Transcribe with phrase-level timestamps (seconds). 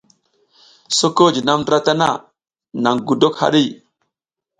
[0.99, 2.07] Soko jinam ndra tana
[2.83, 3.63] naƞ gudok haɗi.